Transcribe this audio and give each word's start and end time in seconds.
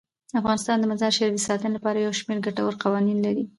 افغانستان 0.39 0.77
د 0.79 0.83
مزارشریف 0.91 1.31
د 1.35 1.41
ساتنې 1.49 1.71
لپاره 1.75 1.97
یو 1.99 2.17
شمیر 2.19 2.39
ګټور 2.45 2.73
قوانین 2.83 3.17
لري. 3.25 3.43